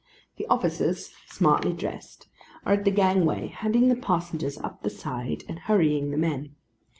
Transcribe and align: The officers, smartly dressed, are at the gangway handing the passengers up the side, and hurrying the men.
The 0.37 0.47
officers, 0.47 1.13
smartly 1.27 1.73
dressed, 1.73 2.27
are 2.65 2.73
at 2.73 2.85
the 2.85 2.89
gangway 2.89 3.49
handing 3.49 3.87
the 3.87 3.95
passengers 3.95 4.57
up 4.57 4.81
the 4.81 4.89
side, 4.89 5.43
and 5.47 5.59
hurrying 5.59 6.09
the 6.09 6.17
men. 6.17 6.55